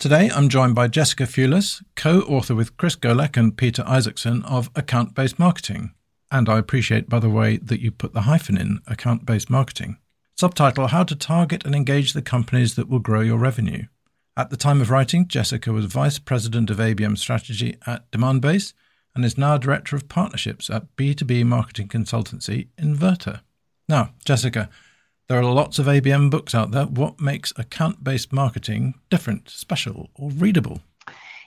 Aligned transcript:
Today, 0.00 0.30
I'm 0.34 0.48
joined 0.48 0.74
by 0.74 0.88
Jessica 0.88 1.26
Fewless, 1.26 1.82
co 1.94 2.20
author 2.22 2.54
with 2.54 2.78
Chris 2.78 2.96
Golec 2.96 3.36
and 3.36 3.54
Peter 3.54 3.84
Isaacson 3.86 4.42
of 4.44 4.70
Account 4.74 5.14
Based 5.14 5.38
Marketing. 5.38 5.92
And 6.30 6.48
I 6.48 6.56
appreciate, 6.56 7.10
by 7.10 7.18
the 7.18 7.28
way, 7.28 7.58
that 7.58 7.82
you 7.82 7.90
put 7.90 8.14
the 8.14 8.22
hyphen 8.22 8.56
in 8.56 8.80
account 8.86 9.26
based 9.26 9.50
marketing. 9.50 9.98
Subtitle 10.38 10.86
How 10.86 11.04
to 11.04 11.14
Target 11.14 11.66
and 11.66 11.74
Engage 11.74 12.14
the 12.14 12.22
Companies 12.22 12.76
That 12.76 12.88
Will 12.88 12.98
Grow 12.98 13.20
Your 13.20 13.36
Revenue. 13.36 13.88
At 14.38 14.48
the 14.48 14.56
time 14.56 14.80
of 14.80 14.88
writing, 14.88 15.28
Jessica 15.28 15.70
was 15.70 15.84
Vice 15.84 16.18
President 16.18 16.70
of 16.70 16.78
ABM 16.78 17.18
Strategy 17.18 17.76
at 17.86 18.10
Demandbase 18.10 18.72
and 19.14 19.22
is 19.22 19.36
now 19.36 19.58
Director 19.58 19.96
of 19.96 20.08
Partnerships 20.08 20.70
at 20.70 20.96
B2B 20.96 21.44
marketing 21.44 21.88
consultancy 21.88 22.68
Inverta. 22.78 23.42
Now, 23.86 24.14
Jessica, 24.24 24.70
there 25.30 25.38
are 25.38 25.44
lots 25.44 25.78
of 25.78 25.86
ABM 25.86 26.28
books 26.28 26.56
out 26.56 26.72
there. 26.72 26.86
What 26.86 27.20
makes 27.20 27.52
account 27.56 28.02
based 28.02 28.32
marketing 28.32 28.94
different, 29.10 29.48
special, 29.48 30.10
or 30.16 30.28
readable? 30.30 30.80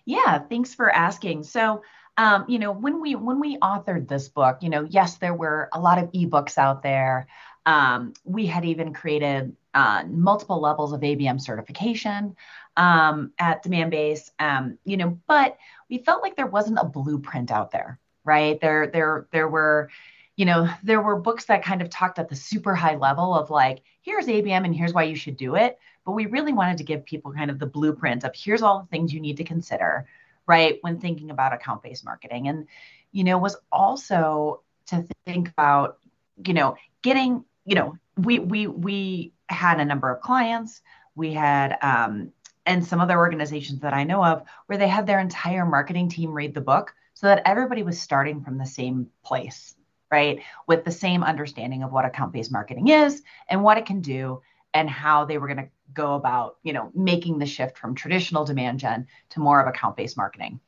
Yeah, 0.06 0.40
thanks 0.40 0.74
for 0.74 0.90
asking. 0.90 1.44
So, 1.44 1.84
um, 2.16 2.46
you 2.48 2.60
know, 2.60 2.72
when 2.72 3.02
we 3.02 3.16
when 3.16 3.42
we 3.42 3.58
authored 3.58 4.08
this 4.08 4.30
book, 4.30 4.60
you 4.62 4.70
know, 4.70 4.88
yes, 4.90 5.18
there 5.18 5.34
were 5.34 5.68
a 5.74 5.82
lot 5.82 6.02
of 6.02 6.10
ebooks 6.14 6.58
out 6.58 6.82
there. 6.82 7.28
Um, 7.66 8.14
we 8.24 8.46
had 8.46 8.64
even 8.64 8.94
created 8.94 9.54
uh, 9.74 10.06
multiple 10.08 10.62
levels 10.62 10.94
of 10.94 11.02
ABM 11.02 11.42
certification 11.42 12.38
um, 12.78 13.34
at 13.38 13.66
Demandbase, 13.66 14.30
um, 14.40 14.78
you 14.86 14.96
know, 14.96 15.20
but 15.28 15.58
we 15.90 15.98
felt 15.98 16.22
like 16.22 16.38
there 16.38 16.48
wasn't 16.48 16.80
a 16.80 16.86
blueprint 16.86 17.52
out 17.52 17.72
there, 17.72 18.00
right? 18.24 18.62
There, 18.62 18.88
there, 18.88 19.28
there 19.34 19.50
were 19.50 19.90
you 20.36 20.46
know, 20.46 20.68
there 20.84 21.02
were 21.02 21.16
books 21.16 21.46
that 21.46 21.64
kind 21.64 21.82
of 21.82 21.90
talked 21.90 22.18
at 22.18 22.30
the 22.30 22.36
super 22.36 22.74
high 22.74 22.96
level 22.96 23.36
of 23.36 23.50
like, 23.50 23.84
here's 24.02 24.26
ABM 24.26 24.66
and 24.66 24.76
here's 24.76 24.94
why 24.94 25.04
you 25.04 25.16
should 25.16 25.38
do 25.38 25.56
it. 25.56 25.78
But 26.06 26.14
we 26.14 26.26
really 26.26 26.54
wanted 26.54 26.78
to 26.80 26.84
give 26.84 27.06
people 27.06 27.32
kind 27.32 27.52
of 27.52 27.60
the 27.60 27.68
blueprint 27.68 28.24
of 28.24 28.34
here's 28.36 28.62
all 28.62 28.80
the 28.80 28.88
things 28.88 29.14
you 29.14 29.22
need 29.22 29.38
to 29.38 29.44
consider, 29.44 30.08
right, 30.48 30.80
when 30.82 31.00
thinking 31.00 31.30
about 31.30 31.54
account 31.54 31.84
based 31.84 32.04
marketing. 32.04 32.48
And, 32.48 32.68
you 33.12 33.24
know, 33.24 33.38
was 33.38 33.56
also 33.72 34.62
to 34.88 35.06
think 35.26 35.50
about, 35.50 36.00
you 36.46 36.54
know, 36.54 36.76
getting, 37.04 37.46
you 37.66 37.76
know, 37.76 37.96
we 38.18 38.40
we 38.40 38.68
we 38.68 39.34
had 39.48 39.80
a 39.80 39.86
number 39.86 40.10
of 40.12 40.22
clients. 40.22 40.82
We 41.16 41.34
had 41.34 41.78
um, 41.82 42.32
and 42.66 42.86
some 42.86 43.00
other 43.00 43.18
organizations 43.18 43.82
that 43.82 43.94
I 43.94 44.04
know 44.04 44.24
of 44.24 44.44
where 44.66 44.78
they 44.78 44.88
had 44.88 45.06
their 45.06 45.20
entire 45.20 45.66
marketing 45.66 46.10
team 46.10 46.32
read 46.32 46.54
the 46.54 46.62
book 46.62 46.94
so 47.14 47.28
that 47.28 47.44
everybody 47.46 47.84
was 47.84 48.02
starting 48.02 48.44
from 48.44 48.58
the 48.58 48.66
same 48.66 49.10
place 49.24 49.76
right? 50.14 50.44
With 50.68 50.86
the 50.86 50.92
same 50.92 51.24
understanding 51.24 51.82
of 51.82 51.92
what 51.92 52.06
account 52.06 52.34
based 52.34 52.52
marketing 52.52 52.90
is 52.90 53.24
and 53.50 53.64
what 53.64 53.80
it 53.80 53.88
can 53.88 54.00
do 54.00 54.44
and 54.72 54.88
how 54.88 55.26
they 55.26 55.40
were 55.40 55.48
going 55.48 55.66
to 55.66 55.70
go 55.92 56.14
about, 56.14 56.58
you 56.62 56.72
know, 56.72 56.92
making 56.94 57.40
the 57.40 57.48
shift 57.48 57.80
from 57.80 57.96
traditional 57.96 58.46
demand 58.46 58.80
gen 58.80 59.08
to 59.32 59.40
more 59.40 59.60
of 59.60 59.68
account 59.68 59.98
based 59.98 60.16
marketing. 60.16 60.60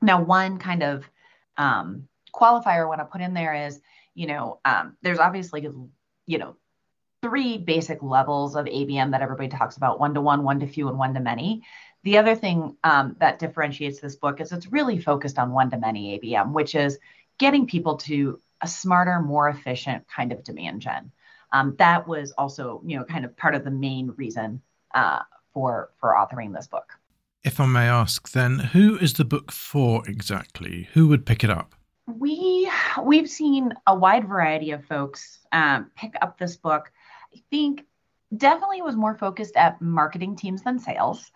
Now, 0.00 0.22
one 0.22 0.58
kind 0.58 0.82
of 0.82 1.04
um, 1.58 2.08
qualifier 2.34 2.82
I 2.82 2.86
want 2.86 3.00
to 3.00 3.04
put 3.04 3.20
in 3.20 3.34
there 3.34 3.66
is, 3.66 3.78
you 4.14 4.26
know, 4.26 4.58
um, 4.64 4.96
there's 5.02 5.18
obviously, 5.18 5.68
you 6.24 6.38
know, 6.38 6.56
three 7.22 7.58
basic 7.58 8.02
levels 8.02 8.56
of 8.56 8.64
ABM 8.64 9.10
that 9.10 9.20
everybody 9.20 9.48
talks 9.48 9.76
about 9.76 10.00
one 10.00 10.14
to 10.14 10.22
one, 10.22 10.44
one 10.44 10.60
to 10.60 10.66
few, 10.66 10.88
and 10.88 10.98
one 10.98 11.12
to 11.12 11.20
many. 11.20 11.62
The 12.04 12.16
other 12.16 12.34
thing 12.34 12.74
um, 12.84 13.16
that 13.20 13.38
differentiates 13.38 14.00
this 14.00 14.16
book 14.16 14.40
is 14.40 14.50
it's 14.50 14.72
really 14.72 14.98
focused 14.98 15.38
on 15.38 15.52
one 15.52 15.68
to 15.72 15.76
many 15.76 16.18
ABM, 16.18 16.52
which 16.52 16.74
is 16.74 16.98
getting 17.38 17.66
people 17.66 17.96
to 17.96 18.40
a 18.60 18.68
smarter, 18.68 19.20
more 19.20 19.48
efficient 19.48 20.06
kind 20.08 20.32
of 20.32 20.44
demand 20.44 20.80
gen. 20.82 21.10
Um, 21.52 21.74
that 21.78 22.06
was 22.06 22.32
also, 22.32 22.82
you 22.84 22.98
know, 22.98 23.04
kind 23.04 23.24
of 23.24 23.36
part 23.36 23.54
of 23.54 23.64
the 23.64 23.70
main 23.70 24.12
reason 24.16 24.60
uh, 24.94 25.20
for 25.52 25.90
for 25.98 26.14
authoring 26.14 26.54
this 26.54 26.66
book. 26.66 26.98
If 27.44 27.60
I 27.60 27.66
may 27.66 27.88
ask, 27.88 28.32
then, 28.32 28.58
who 28.58 28.98
is 28.98 29.14
the 29.14 29.24
book 29.24 29.52
for 29.52 30.02
exactly? 30.08 30.88
Who 30.92 31.08
would 31.08 31.24
pick 31.24 31.44
it 31.44 31.50
up? 31.50 31.74
We 32.06 32.70
we've 33.02 33.28
seen 33.28 33.72
a 33.86 33.94
wide 33.94 34.28
variety 34.28 34.72
of 34.72 34.84
folks 34.84 35.38
um, 35.52 35.90
pick 35.96 36.14
up 36.20 36.38
this 36.38 36.56
book. 36.56 36.90
I 37.34 37.40
think 37.50 37.84
definitely 38.36 38.82
was 38.82 38.96
more 38.96 39.14
focused 39.14 39.56
at 39.56 39.80
marketing 39.80 40.36
teams 40.36 40.62
than 40.62 40.78
sales. 40.78 41.30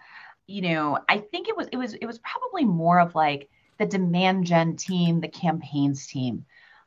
You 0.46 0.62
know, 0.62 0.98
I 1.08 1.18
think 1.18 1.48
it 1.48 1.56
was 1.56 1.68
it 1.68 1.76
was 1.76 1.94
it 1.94 2.06
was 2.06 2.18
probably 2.18 2.64
more 2.64 3.00
of 3.00 3.14
like 3.14 3.48
the 3.78 3.86
demand 3.86 4.44
gen 4.46 4.76
team, 4.76 5.20
the 5.20 5.28
campaigns 5.28 6.06
team 6.06 6.44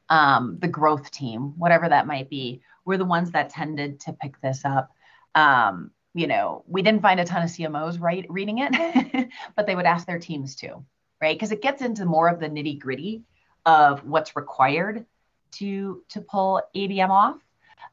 um, 0.10 0.58
the 0.60 0.68
growth 0.68 1.12
team, 1.12 1.54
whatever 1.58 1.90
that 1.90 2.08
might 2.08 2.30
be, 2.30 2.62
were 2.86 2.98
the 2.98 3.06
ones 3.06 3.32
that 3.32 3.50
tended 3.50 4.00
to 4.02 4.14
pick 4.14 4.40
this 4.42 4.64
up. 4.66 4.92
Um, 5.34 5.92
you 6.14 6.28
know, 6.28 6.64
we 6.68 6.82
didn't 6.82 7.02
find 7.02 7.20
a 7.20 7.26
ton 7.26 7.44
of 7.44 7.50
CMOs 7.50 8.00
right 8.00 8.26
reading 8.30 8.60
it, 8.60 9.30
but 9.56 9.68
they 9.68 9.76
would 9.76 9.86
ask 9.86 10.08
their 10.08 10.20
teams 10.20 10.56
to, 10.58 10.84
right? 11.22 11.36
Because 11.36 11.52
it 11.52 11.62
gets 11.62 11.82
into 11.82 12.06
more 12.06 12.30
of 12.30 12.40
the 12.40 12.48
nitty 12.48 12.80
gritty 12.80 13.24
of 13.66 14.06
what's 14.06 14.36
required 14.36 15.06
to 15.54 16.04
to 16.10 16.22
pull 16.22 16.62
ABM 16.76 17.10
off. 17.10 17.38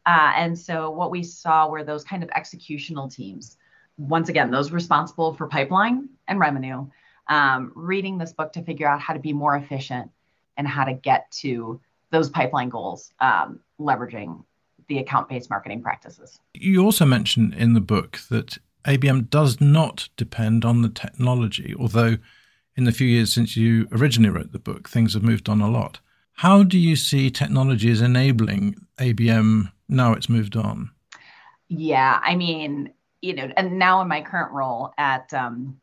Uh, 0.07 0.33
and 0.37 0.59
so 0.59 0.91
what 0.91 1.11
we 1.11 1.23
saw 1.23 1.69
were 1.69 1.85
those 1.85 2.05
kind 2.05 2.23
of 2.23 2.29
executional 2.31 3.13
teams. 3.13 3.57
Once 3.97 4.29
again, 4.29 4.51
those 4.51 4.73
responsible 4.73 5.35
for 5.35 5.47
pipeline 5.47 6.09
and 6.29 6.39
revenue, 6.39 6.87
um, 7.29 7.73
reading 7.75 8.19
this 8.19 8.33
book 8.33 8.53
to 8.53 8.63
figure 8.63 8.89
out 8.89 9.01
how 9.01 9.15
to 9.15 9.21
be 9.21 9.33
more 9.33 9.57
efficient 9.57 10.11
and 10.57 10.67
how 10.67 10.85
to 10.85 10.93
get 10.93 11.31
to 11.31 11.81
those 12.13 12.31
pipeline 12.31 12.69
goals, 12.69 13.13
um, 13.21 13.59
leveraging 13.81 14.45
the 14.89 14.99
account 14.99 15.29
based 15.29 15.51
marketing 15.51 15.83
practices. 15.83 16.39
You 16.55 16.85
also 16.85 17.05
mention 17.05 17.53
in 17.55 17.73
the 17.73 17.81
book 17.81 18.21
that 18.31 18.59
ABM 18.85 19.31
does 19.31 19.61
not 19.61 20.09
depend 20.17 20.65
on 20.65 20.83
the 20.83 20.89
technology, 20.89 21.75
although 21.79 22.19
in 22.77 22.85
the 22.85 22.93
few 22.93 23.07
years 23.07 23.33
since 23.33 23.57
you 23.57 23.89
originally 23.93 24.31
wrote 24.31 24.53
the 24.53 24.59
book, 24.59 24.89
things 24.89 25.15
have 25.15 25.23
moved 25.23 25.49
on 25.49 25.61
a 25.61 25.71
lot. 25.71 26.01
How 26.37 26.63
do 26.63 26.79
you 26.79 26.97
see 26.97 27.31
technology 27.31 27.91
as 27.91 28.01
enabling 28.01 28.77
ABM 28.99 29.73
now 29.89 30.13
it's 30.13 30.29
moved 30.29 30.57
on? 30.57 30.91
Yeah, 31.69 32.21
I 32.23 32.35
mean, 32.35 32.93
you 33.21 33.35
know, 33.35 33.51
and 33.57 33.79
now 33.79 34.03
in 34.03 34.09
my 34.09 34.23
current 34.23 34.53
role 34.53 34.93
at 34.99 35.33
um, 35.33 35.81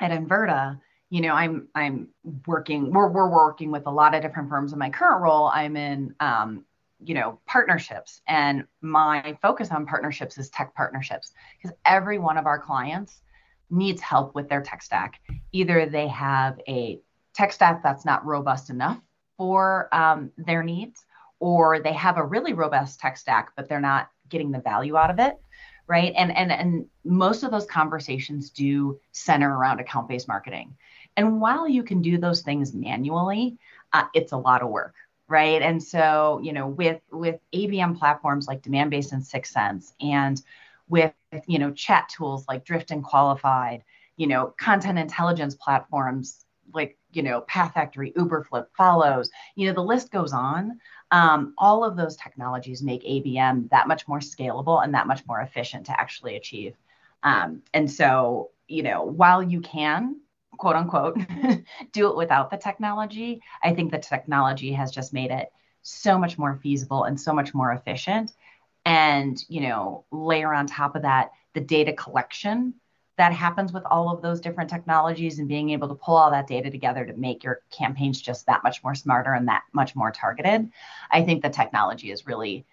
at 0.00 0.10
Inverta, 0.10 0.78
you 1.10 1.20
know, 1.20 1.34
I'm 1.34 1.68
I'm 1.74 2.08
working. 2.46 2.92
We're 2.92 3.08
we're 3.08 3.28
working 3.28 3.70
with 3.70 3.86
a 3.86 3.90
lot 3.90 4.14
of 4.14 4.22
different 4.22 4.48
firms. 4.48 4.72
In 4.72 4.78
my 4.78 4.90
current 4.90 5.22
role, 5.22 5.50
I'm 5.52 5.76
in, 5.76 6.14
um, 6.20 6.64
you 7.02 7.14
know, 7.14 7.38
partnerships, 7.46 8.20
and 8.26 8.64
my 8.80 9.36
focus 9.42 9.70
on 9.70 9.86
partnerships 9.86 10.38
is 10.38 10.50
tech 10.50 10.74
partnerships 10.74 11.32
because 11.56 11.76
every 11.84 12.18
one 12.18 12.38
of 12.38 12.46
our 12.46 12.58
clients 12.58 13.20
needs 13.70 14.00
help 14.00 14.34
with 14.34 14.48
their 14.48 14.62
tech 14.62 14.82
stack. 14.82 15.20
Either 15.52 15.86
they 15.86 16.08
have 16.08 16.58
a 16.68 17.00
tech 17.34 17.52
stack 17.52 17.82
that's 17.82 18.04
not 18.04 18.24
robust 18.24 18.70
enough 18.70 19.00
for 19.36 19.88
um, 19.92 20.30
their 20.38 20.62
needs, 20.62 21.04
or 21.40 21.80
they 21.80 21.92
have 21.92 22.16
a 22.16 22.24
really 22.24 22.52
robust 22.52 23.00
tech 23.00 23.16
stack, 23.16 23.50
but 23.56 23.68
they're 23.68 23.80
not 23.80 24.08
getting 24.28 24.50
the 24.50 24.60
value 24.60 24.96
out 24.96 25.10
of 25.10 25.18
it 25.18 25.34
right 25.86 26.12
and 26.16 26.34
and 26.36 26.50
and 26.50 26.86
most 27.04 27.42
of 27.42 27.50
those 27.50 27.66
conversations 27.66 28.50
do 28.50 28.98
center 29.12 29.56
around 29.56 29.80
account 29.80 30.08
based 30.08 30.28
marketing 30.28 30.74
and 31.16 31.40
while 31.40 31.68
you 31.68 31.82
can 31.82 32.02
do 32.02 32.18
those 32.18 32.42
things 32.42 32.74
manually, 32.74 33.58
uh, 33.92 34.04
it's 34.14 34.32
a 34.32 34.36
lot 34.36 34.62
of 34.62 34.70
work, 34.70 34.94
right? 35.28 35.62
And 35.62 35.82
so, 35.82 36.40
you 36.42 36.52
know, 36.52 36.66
with 36.66 37.00
with 37.10 37.40
ABM 37.52 37.98
platforms 37.98 38.48
like 38.48 38.62
Demandbase 38.62 39.12
and 39.12 39.22
6sense, 39.22 39.92
and 40.00 40.40
with 40.88 41.12
you 41.46 41.58
know 41.58 41.70
chat 41.72 42.08
tools 42.08 42.46
like 42.48 42.64
Drift 42.64 42.90
and 42.90 43.04
Qualified, 43.04 43.84
you 44.16 44.26
know, 44.26 44.54
content 44.58 44.98
intelligence 44.98 45.54
platforms 45.54 46.44
like 46.72 46.98
you 47.12 47.22
know 47.22 47.42
PathFactory, 47.42 48.12
Uberflip, 48.14 48.66
Folloze, 48.78 49.28
you 49.54 49.68
know, 49.68 49.74
the 49.74 49.82
list 49.82 50.10
goes 50.10 50.32
on. 50.32 50.80
Um, 51.14 51.54
all 51.58 51.84
of 51.84 51.96
those 51.96 52.16
technologies 52.16 52.82
make 52.82 53.04
ABM 53.04 53.70
that 53.70 53.86
much 53.86 54.08
more 54.08 54.18
scalable 54.18 54.82
and 54.82 54.92
that 54.94 55.06
much 55.06 55.24
more 55.28 55.40
efficient 55.40 55.86
to 55.86 56.00
actually 56.00 56.34
achieve. 56.34 56.74
Um, 57.22 57.62
and 57.72 57.88
so, 57.88 58.50
you 58.66 58.82
know, 58.82 59.04
while 59.04 59.40
you 59.40 59.60
can 59.60 60.16
quote 60.56 60.76
unquote 60.76 61.16
do 61.92 62.08
it 62.08 62.16
without 62.16 62.48
the 62.48 62.56
technology 62.56 63.42
i 63.64 63.74
think 63.74 63.90
the 63.90 63.98
technology 63.98 64.72
has 64.72 64.92
just 64.92 65.12
made 65.12 65.32
it 65.32 65.50
so 65.82 66.16
much 66.16 66.38
more 66.38 66.54
feasible 66.62 67.04
and 67.04 67.20
so 67.20 67.32
much 67.32 67.52
more 67.52 67.72
efficient 67.72 68.32
and 68.84 69.44
you 69.48 69.60
know 69.60 70.04
layer 70.12 70.54
on 70.54 70.64
top 70.64 70.94
of 70.94 71.02
that 71.02 71.32
the 71.54 71.60
data 71.60 71.92
collection 71.92 72.72
that 73.16 73.32
happens 73.32 73.72
with 73.72 73.84
all 73.84 74.10
of 74.10 74.22
those 74.22 74.40
different 74.40 74.70
technologies 74.70 75.38
and 75.38 75.48
being 75.48 75.70
able 75.70 75.88
to 75.88 75.94
pull 75.94 76.16
all 76.16 76.30
that 76.30 76.46
data 76.46 76.70
together 76.70 77.04
to 77.04 77.12
make 77.14 77.44
your 77.44 77.60
campaigns 77.70 78.20
just 78.20 78.46
that 78.46 78.62
much 78.64 78.82
more 78.82 78.94
smarter 78.94 79.32
and 79.32 79.48
that 79.48 79.62
much 79.72 79.94
more 79.94 80.10
targeted 80.10 80.70
i 81.10 81.22
think 81.22 81.42
the 81.42 81.50
technology 81.50 82.10
is 82.10 82.26
really 82.26 82.64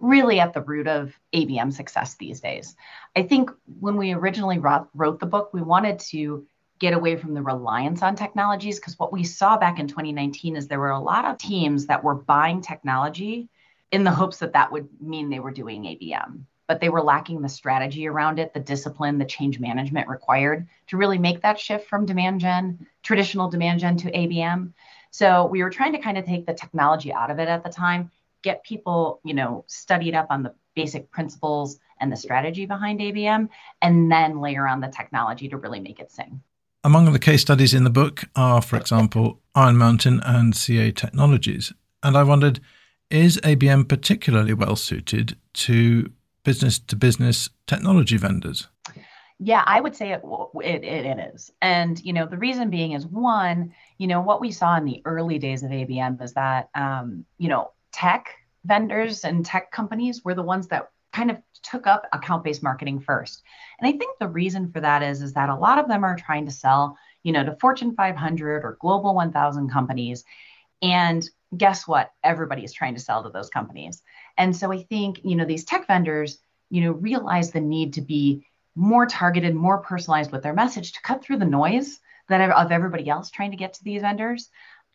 really 0.00 0.40
at 0.40 0.54
the 0.54 0.62
root 0.62 0.88
of 0.88 1.14
abm 1.34 1.72
success 1.72 2.14
these 2.14 2.40
days. 2.40 2.74
I 3.14 3.22
think 3.22 3.50
when 3.78 3.96
we 3.96 4.12
originally 4.12 4.58
wrote, 4.58 4.88
wrote 4.94 5.20
the 5.20 5.26
book 5.26 5.50
we 5.52 5.62
wanted 5.62 5.98
to 6.10 6.46
get 6.78 6.94
away 6.94 7.16
from 7.16 7.34
the 7.34 7.42
reliance 7.42 8.02
on 8.02 8.16
technologies 8.16 8.80
because 8.80 8.98
what 8.98 9.12
we 9.12 9.22
saw 9.22 9.58
back 9.58 9.78
in 9.78 9.86
2019 9.86 10.56
is 10.56 10.66
there 10.66 10.80
were 10.80 10.90
a 10.90 11.00
lot 11.00 11.26
of 11.26 11.36
teams 11.36 11.86
that 11.86 12.02
were 12.02 12.14
buying 12.14 12.62
technology 12.62 13.48
in 13.92 14.04
the 14.04 14.10
hopes 14.10 14.38
that 14.38 14.52
that 14.52 14.70
would 14.72 14.88
mean 15.00 15.30
they 15.30 15.40
were 15.40 15.50
doing 15.50 15.84
ABM. 15.84 16.44
but 16.70 16.78
they 16.78 16.88
were 16.88 17.02
lacking 17.02 17.42
the 17.42 17.48
strategy 17.48 18.06
around 18.06 18.38
it, 18.38 18.54
the 18.54 18.60
discipline, 18.60 19.18
the 19.18 19.24
change 19.24 19.58
management 19.58 20.06
required 20.06 20.68
to 20.86 20.96
really 20.96 21.18
make 21.18 21.42
that 21.42 21.58
shift 21.58 21.88
from 21.88 22.06
demand 22.06 22.38
gen, 22.38 22.86
traditional 23.02 23.50
demand 23.50 23.80
gen 23.80 23.96
to 23.96 24.08
ABM. 24.12 24.72
So 25.10 25.46
we 25.46 25.64
were 25.64 25.70
trying 25.70 25.90
to 25.94 25.98
kind 25.98 26.16
of 26.16 26.24
take 26.24 26.46
the 26.46 26.54
technology 26.54 27.12
out 27.12 27.28
of 27.28 27.40
it 27.40 27.48
at 27.48 27.64
the 27.64 27.70
time, 27.70 28.12
get 28.44 28.62
people, 28.62 29.18
you 29.24 29.34
know, 29.34 29.64
studied 29.66 30.14
up 30.14 30.28
on 30.30 30.44
the 30.44 30.54
basic 30.76 31.10
principles 31.10 31.80
and 31.98 32.12
the 32.12 32.16
strategy 32.16 32.66
behind 32.66 33.00
ABM, 33.00 33.48
and 33.82 34.12
then 34.12 34.40
layer 34.40 34.68
on 34.68 34.80
the 34.80 34.86
technology 34.86 35.48
to 35.48 35.56
really 35.56 35.80
make 35.80 35.98
it 35.98 36.12
sing. 36.12 36.40
Among 36.84 37.12
the 37.12 37.18
case 37.18 37.40
studies 37.40 37.74
in 37.74 37.82
the 37.82 37.90
book 37.90 38.26
are, 38.36 38.62
for 38.62 38.76
example, 38.76 39.40
Iron 39.56 39.76
Mountain 39.76 40.20
and 40.24 40.54
CA 40.54 40.92
Technologies. 40.92 41.72
And 42.04 42.16
I 42.16 42.22
wondered, 42.22 42.60
is 43.10 43.38
ABM 43.38 43.88
particularly 43.88 44.54
well 44.54 44.76
suited 44.76 45.36
to 45.54 46.10
business 46.44 46.78
to 46.78 46.96
business 46.96 47.48
technology 47.66 48.16
vendors? 48.16 48.68
Yeah, 49.42 49.64
I 49.66 49.80
would 49.80 49.96
say 49.96 50.12
it, 50.12 50.22
it, 50.62 50.84
it 50.84 51.32
is. 51.34 51.50
And, 51.62 51.98
you 52.04 52.12
know, 52.12 52.26
the 52.26 52.36
reason 52.36 52.68
being 52.68 52.92
is 52.92 53.06
one, 53.06 53.72
you 53.96 54.06
know, 54.06 54.20
what 54.20 54.40
we 54.40 54.52
saw 54.52 54.76
in 54.76 54.84
the 54.84 55.00
early 55.06 55.38
days 55.38 55.62
of 55.62 55.70
ABM 55.70 56.20
is 56.22 56.34
that, 56.34 56.68
um, 56.74 57.24
you 57.38 57.48
know, 57.48 57.72
tech 57.90 58.28
vendors 58.66 59.24
and 59.24 59.44
tech 59.44 59.72
companies 59.72 60.22
were 60.24 60.34
the 60.34 60.42
ones 60.42 60.68
that 60.68 60.90
kind 61.14 61.30
of 61.30 61.38
took 61.62 61.86
up 61.86 62.06
account-based 62.12 62.62
marketing 62.62 63.00
first. 63.00 63.42
And 63.80 63.88
I 63.88 63.96
think 63.96 64.18
the 64.18 64.28
reason 64.28 64.70
for 64.70 64.80
that 64.80 65.02
is, 65.02 65.22
is 65.22 65.32
that 65.32 65.48
a 65.48 65.56
lot 65.56 65.78
of 65.78 65.88
them 65.88 66.04
are 66.04 66.16
trying 66.16 66.44
to 66.44 66.52
sell, 66.52 66.98
you 67.22 67.32
know, 67.32 67.42
to 67.42 67.56
Fortune 67.60 67.94
500 67.94 68.62
or 68.62 68.76
Global 68.78 69.14
1000 69.14 69.70
companies. 69.70 70.22
And 70.82 71.26
guess 71.56 71.86
what? 71.86 72.12
Everybody 72.22 72.64
is 72.64 72.72
trying 72.72 72.94
to 72.94 73.00
sell 73.00 73.22
to 73.22 73.30
those 73.30 73.50
companies. 73.50 74.02
And 74.36 74.56
so 74.56 74.72
I 74.72 74.82
think, 74.84 75.20
you 75.24 75.36
know, 75.36 75.44
these 75.44 75.64
tech 75.64 75.86
vendors, 75.86 76.38
you 76.70 76.82
know, 76.82 76.92
realize 76.92 77.50
the 77.50 77.60
need 77.60 77.94
to 77.94 78.00
be 78.00 78.46
more 78.76 79.06
targeted, 79.06 79.54
more 79.54 79.78
personalized 79.78 80.30
with 80.30 80.42
their 80.42 80.54
message 80.54 80.92
to 80.92 81.02
cut 81.02 81.22
through 81.22 81.38
the 81.38 81.44
noise 81.44 82.00
that 82.30 82.50
of 82.50 82.72
everybody 82.72 83.08
else 83.08 83.30
trying 83.30 83.50
to 83.50 83.56
get 83.56 83.74
to 83.74 83.84
these 83.84 84.00
vendors 84.00 84.48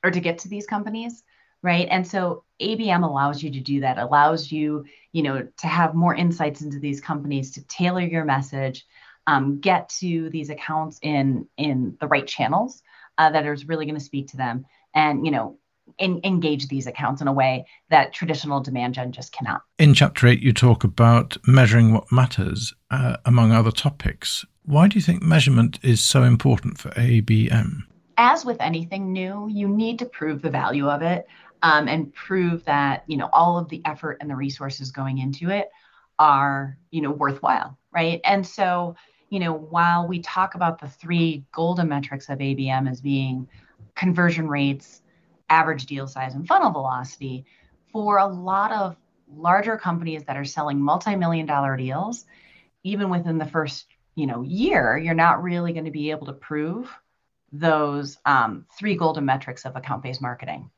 or 0.04 0.10
to 0.10 0.20
get 0.20 0.40
to 0.40 0.50
these 0.50 0.66
companies 0.66 1.24
right 1.62 1.88
and 1.92 2.08
so 2.08 2.44
abm 2.62 3.04
allows 3.04 3.44
you 3.44 3.52
to 3.52 3.60
do 3.60 3.82
that 3.82 3.98
allows 3.98 4.52
you 4.52 4.86
you 5.12 5.22
know 5.22 5.48
to 5.58 5.68
have 5.68 5.94
more 5.94 6.16
insights 6.16 6.62
into 6.62 6.80
these 6.80 7.02
companies 7.02 7.52
to 7.52 7.66
tailor 7.68 8.02
your 8.02 8.26
message 8.26 8.86
um, 9.28 9.60
get 9.60 9.90
to 9.90 10.30
these 10.30 10.50
accounts 10.50 11.00
in 11.02 11.48
in 11.58 11.98
the 12.00 12.08
right 12.08 12.28
channels 12.28 12.82
uh, 13.18 13.30
that 13.30 13.46
is 13.46 13.68
really 13.68 13.86
going 13.86 13.98
to 13.98 14.04
speak 14.04 14.30
to 14.30 14.38
them 14.38 14.66
and 14.94 15.26
you 15.26 15.32
know 15.32 15.58
in, 15.98 16.20
engage 16.24 16.68
these 16.68 16.88
accounts 16.88 17.22
in 17.22 17.28
a 17.28 17.34
way 17.34 17.66
that 17.90 18.14
traditional 18.14 18.60
demand 18.60 18.94
gen 18.96 19.12
just 19.12 19.32
cannot. 19.32 19.62
In 19.78 19.94
chapter 19.94 20.28
8 20.28 20.42
you 20.42 20.54
talk 20.54 20.84
about 20.84 21.38
measuring 21.48 21.94
what 21.94 22.12
matters 22.12 22.74
uh, 22.92 23.18
among 23.26 23.52
other 23.52 23.72
topics. 23.72 24.46
Why 24.64 24.88
do 24.88 24.98
you 24.98 25.02
think 25.02 25.22
measurement 25.22 25.80
is 25.84 26.02
so 26.02 26.24
important 26.24 26.78
for 26.78 26.90
abm 26.92 27.84
as 28.18 28.46
with 28.46 28.58
anything 28.62 29.12
new 29.12 29.48
you 29.52 29.68
need 29.68 30.00
to 30.00 30.06
prove 30.06 30.42
the 30.42 30.50
value 30.50 30.90
of 30.90 31.02
it 31.02 31.28
um, 31.64 31.88
and 31.88 32.14
prove 32.14 32.64
that 32.66 33.04
you 33.08 33.18
know 33.18 33.30
all 33.34 33.58
of 33.58 33.70
the 33.70 33.82
effort 33.86 34.18
and 34.22 34.30
the 34.30 34.36
resources 34.36 34.92
going 34.92 35.18
into 35.18 35.50
it 35.50 35.70
are 36.18 36.78
you 36.92 37.02
know 37.02 37.12
worthwhile 37.12 37.78
right? 37.96 38.20
And 38.26 38.46
so 38.46 38.96
you 39.30 39.40
know 39.40 39.54
while 39.54 40.08
we 40.08 40.20
talk 40.20 40.56
about 40.56 40.80
the 40.80 40.88
three 40.88 41.46
golden 41.52 41.88
metrics 41.90 42.30
of 42.30 42.40
abm 42.40 42.90
as 42.90 43.02
being 43.02 43.48
conversion 43.96 44.48
rates 44.48 45.02
average 45.50 45.86
deal 45.86 46.08
size 46.08 46.36
and 46.36 46.48
funnel 46.48 46.72
velocity 46.72 47.46
for 47.92 48.18
a 48.18 48.28
lot 48.28 48.72
of 48.72 48.96
larger 49.28 49.78
companies 49.78 50.24
that 50.26 50.38
are 50.38 50.46
selling 50.46 50.80
multi-million 50.80 51.46
dollar 51.46 51.76
deals 51.78 52.26
even 52.84 53.10
within 53.10 53.38
the 53.38 53.46
first 53.46 53.88
you 54.16 54.28
know 54.28 54.42
year 54.44 54.98
you're 54.98 55.14
not 55.14 55.42
really 55.42 55.74
going 55.74 55.86
to 55.86 55.92
be 55.92 56.12
able 56.12 56.28
to 56.28 56.34
prove 56.34 56.90
those 57.52 58.18
um, 58.26 58.66
three 58.78 58.96
golden 58.96 59.26
metrics 59.26 59.66
of 59.66 59.76
account-based 59.76 60.22
marketing 60.22 60.70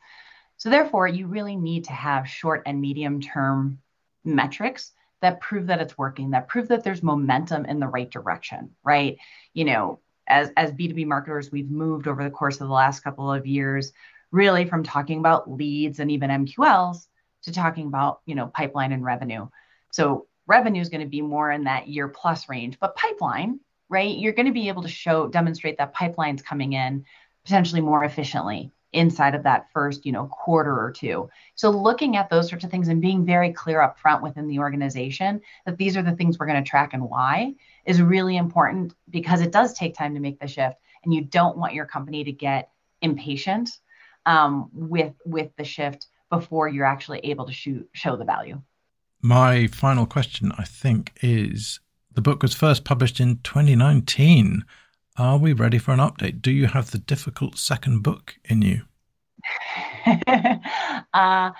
so 0.58 0.72
therefore, 0.72 1.08
you 1.08 1.28
really 1.28 1.56
need 1.56 1.86
to 1.86 1.94
have 1.94 2.28
short 2.28 2.64
and 2.66 2.81
medium 2.81 3.22
term 3.22 3.80
metrics 4.25 4.92
that 5.22 5.40
prove 5.40 5.68
that 5.68 5.81
it's 5.81 5.98
working, 5.98 6.31
that 6.31 6.48
prove 6.48 6.68
that 6.68 6.84
there's 6.84 7.04
momentum 7.04 7.66
in 7.66 7.80
the 7.80 7.88
right 7.88 8.10
direction, 8.10 8.72
right? 8.84 9.18
You 9.54 9.66
know, 9.66 10.00
as 10.28 10.52
as 10.58 10.72
B2B 10.72 11.06
marketers, 11.06 11.52
we've 11.52 11.69
moved 11.69 12.08
over 12.08 12.24
the 12.24 12.31
course 12.31 12.56
of 12.56 12.68
the 12.68 12.74
last 12.74 13.02
couple 13.02 13.31
of 13.31 13.46
years 13.46 13.94
really 14.32 14.66
from 14.66 14.84
talking 14.84 15.20
about 15.20 15.50
leads 15.50 16.00
and 16.00 16.12
even 16.12 16.30
MQLs 16.30 17.08
to 17.44 17.52
talking 17.52 17.88
about, 17.88 18.22
you 18.26 18.36
know, 18.36 18.48
pipeline 18.48 18.92
and 18.92 19.04
revenue. 19.04 19.48
So 19.92 20.28
revenue 20.48 20.82
is 20.82 20.90
going 20.90 21.02
to 21.02 21.08
be 21.08 21.22
more 21.22 21.52
in 21.52 21.66
that 21.66 21.88
year 21.88 22.08
plus 22.08 22.50
range, 22.50 22.78
but 22.80 22.96
pipeline, 22.96 23.60
right? 23.90 24.18
You're 24.18 24.34
going 24.34 24.48
to 24.48 24.52
be 24.52 24.68
able 24.68 24.84
to 24.84 24.90
show 24.90 25.28
demonstrate 25.28 25.78
that 25.78 25.94
pipeline's 25.94 26.42
coming 26.42 26.74
in 26.74 27.06
potentially 27.46 27.82
more 27.82 28.04
efficiently 28.04 28.72
inside 28.94 29.36
of 29.36 29.44
that 29.44 29.68
first 29.74 30.06
you 30.06 30.12
know 30.12 30.28
quarter 30.28 30.72
or 30.72 30.92
two 30.92 31.30
so 31.56 31.70
looking 31.70 32.16
at 32.16 32.30
those 32.30 32.48
sorts 32.50 32.64
of 32.64 32.72
things 32.72 32.88
and 32.88 33.02
being 33.02 33.26
very 33.26 33.52
clear 33.52 33.82
up 33.82 34.00
front 34.00 34.24
within 34.24 34.48
the 34.48 34.60
organization 34.60 35.42
that 35.66 35.78
these 35.78 35.98
are 35.98 36.02
the 36.02 36.14
things 36.14 36.40
we're 36.40 36.46
going 36.46 36.62
to 36.62 36.70
track 36.70 36.94
and 36.94 37.04
why 37.04 37.54
is 37.86 38.02
really 38.02 38.38
important 38.38 38.94
because 39.10 39.42
it 39.42 39.52
does 39.52 39.74
take 39.74 39.94
time 39.94 40.14
to 40.14 40.22
make 40.22 40.40
the 40.40 40.48
shift 40.48 40.78
and 41.04 41.14
you 41.14 41.22
don't 41.22 41.58
want 41.58 41.74
your 41.74 41.86
company 41.86 42.24
to 42.24 42.32
get 42.32 42.70
impatient 43.02 43.70
um, 44.28 44.70
with 44.74 45.14
with 45.26 45.50
the 45.58 45.64
shift 45.64 46.08
before 46.30 46.68
you're 46.68 46.86
actually 46.86 47.20
able 47.20 47.46
to 47.46 47.54
shoot, 47.54 47.90
show 47.94 48.16
the 48.16 48.26
value 48.26 48.62
my 49.22 49.66
final 49.68 50.06
question 50.06 50.52
i 50.58 50.64
think 50.64 51.18
is 51.22 51.80
the 52.14 52.22
book 52.22 52.44
was 52.44 52.54
first 52.54 52.84
published 52.84 53.20
in 53.20 53.40
2019 53.44 54.64
are 55.18 55.38
we 55.38 55.54
ready 55.54 55.80
for 55.80 55.94
an 55.94 56.00
update? 56.00 56.44
Do 56.44 56.52
you 56.52 56.68
have 56.68 56.92
the 56.92 57.00
difficult 57.00 57.58
second 57.58 58.04
book 58.04 58.36
in 58.46 58.62
you? 58.62 58.84
uh, 61.14 61.52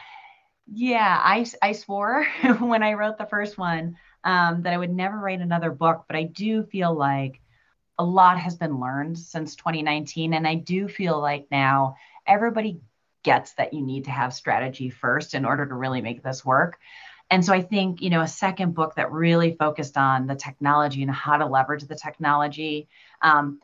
yeah, 0.68 1.22
I, 1.24 1.46
I 1.62 1.72
swore 1.72 2.26
when 2.60 2.84
I 2.84 2.94
wrote 2.94 3.18
the 3.18 3.26
first 3.26 3.58
one 3.58 3.98
um, 4.24 4.62
that 4.62 4.74
I 4.74 4.78
would 4.78 4.94
never 4.94 5.18
write 5.18 5.42
another 5.42 5.72
book, 5.72 6.06
but 6.08 6.16
I 6.16 6.24
do 6.24 6.64
feel 6.64 6.94
like 6.94 7.42
a 7.98 8.04
lot 8.04 8.38
has 8.38 8.56
been 8.56 8.80
learned 8.80 9.18
since 9.18 9.56
2019. 9.56 10.36
And 10.36 10.48
I 10.48 10.54
do 10.54 10.88
feel 10.88 11.20
like 11.20 11.48
now 11.50 11.96
everybody 12.28 12.80
gets 13.24 13.54
that 13.54 13.74
you 13.74 13.82
need 13.82 14.06
to 14.06 14.12
have 14.12 14.34
strategy 14.34 14.90
first 14.90 15.34
in 15.34 15.46
order 15.46 15.66
to 15.66 15.74
really 15.74 16.02
make 16.02 16.24
this 16.24 16.46
work. 16.46 16.78
And 17.30 17.44
so 17.44 17.54
I 17.54 17.62
think, 17.62 18.02
you 18.02 18.10
know, 18.10 18.22
a 18.22 18.28
second 18.28 18.74
book 18.74 18.96
that 18.96 19.12
really 19.12 19.56
focused 19.56 19.98
on 19.98 20.28
the 20.28 20.36
technology 20.36 21.02
and 21.02 21.12
how 21.12 21.38
to 21.38 21.46
leverage 21.46 21.84
the 21.84 21.96
technology, 21.96 22.88
um, 23.22 23.60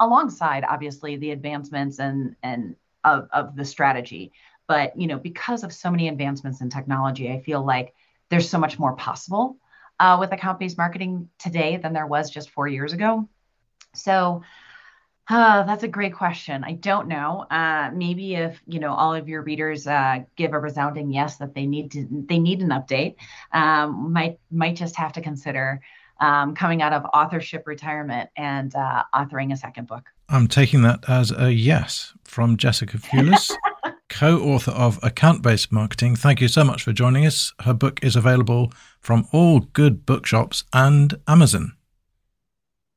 alongside 0.00 0.64
obviously 0.64 1.16
the 1.16 1.30
advancements 1.30 1.98
and 1.98 2.36
and 2.42 2.76
of, 3.04 3.28
of 3.32 3.56
the 3.56 3.64
strategy. 3.64 4.32
But 4.66 4.98
you 4.98 5.06
know, 5.06 5.18
because 5.18 5.64
of 5.64 5.72
so 5.72 5.90
many 5.90 6.08
advancements 6.08 6.60
in 6.60 6.70
technology, 6.70 7.30
I 7.30 7.40
feel 7.40 7.64
like 7.64 7.94
there's 8.28 8.48
so 8.48 8.58
much 8.58 8.78
more 8.78 8.94
possible 8.96 9.56
uh, 9.98 10.16
with 10.20 10.32
account-based 10.32 10.78
marketing 10.78 11.28
today 11.38 11.76
than 11.76 11.92
there 11.92 12.06
was 12.06 12.30
just 12.30 12.50
four 12.50 12.68
years 12.68 12.92
ago. 12.92 13.28
So 13.94 14.42
that's 15.28 15.82
a 15.82 15.88
great 15.88 16.14
question. 16.14 16.64
I 16.64 16.72
don't 16.72 17.08
know. 17.08 17.46
Uh, 17.50 17.90
maybe 17.94 18.34
if 18.34 18.60
you 18.66 18.80
know 18.80 18.92
all 18.92 19.14
of 19.14 19.28
your 19.28 19.42
readers 19.42 19.86
uh, 19.86 20.20
give 20.36 20.52
a 20.52 20.58
resounding 20.58 21.12
yes 21.12 21.36
that 21.36 21.54
they 21.54 21.66
need 21.66 21.92
to 21.92 22.06
they 22.10 22.38
need 22.38 22.60
an 22.62 22.70
update, 22.70 23.16
um, 23.52 24.12
might 24.12 24.38
might 24.50 24.76
just 24.76 24.96
have 24.96 25.12
to 25.14 25.20
consider 25.20 25.80
um, 26.20 26.54
coming 26.54 26.82
out 26.82 26.92
of 26.92 27.04
authorship 27.12 27.66
retirement 27.66 28.30
and 28.36 28.74
uh, 28.74 29.04
authoring 29.14 29.52
a 29.52 29.56
second 29.56 29.88
book. 29.88 30.04
I'm 30.28 30.46
taking 30.46 30.82
that 30.82 31.00
as 31.08 31.30
a 31.30 31.52
yes 31.52 32.14
from 32.24 32.56
Jessica 32.56 32.98
Fewless, 32.98 33.50
co 34.08 34.38
author 34.38 34.70
of 34.70 34.98
Account 35.02 35.42
Based 35.42 35.70
Marketing. 35.72 36.16
Thank 36.16 36.40
you 36.40 36.48
so 36.48 36.64
much 36.64 36.82
for 36.82 36.92
joining 36.92 37.26
us. 37.26 37.52
Her 37.60 37.74
book 37.74 38.02
is 38.02 38.16
available 38.16 38.72
from 39.00 39.26
all 39.32 39.60
good 39.60 40.06
bookshops 40.06 40.64
and 40.72 41.14
Amazon. 41.26 41.72